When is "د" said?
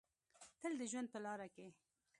0.79-0.81